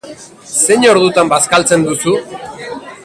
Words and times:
Zein 0.61 0.87
ordutan 0.93 1.29
bazkaltzen 1.35 1.85
duzu? 1.91 2.15